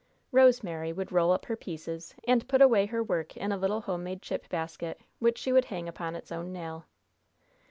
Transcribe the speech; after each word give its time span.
Rosemary 0.31 0.91
would 0.91 1.11
roll 1.11 1.31
up 1.31 1.45
her 1.45 1.55
"pieces," 1.55 2.15
and 2.27 2.47
put 2.47 2.59
away 2.59 2.87
her 2.87 3.03
work 3.03 3.37
in 3.37 3.51
a 3.51 3.55
little 3.57 3.81
homemade 3.81 4.23
chip 4.23 4.49
basket, 4.49 4.99
which 5.19 5.37
she 5.37 5.51
would 5.53 5.65
hang 5.65 5.87
upon 5.87 6.15
its 6.15 6.31
own 6.31 6.51
nail. 6.51 6.85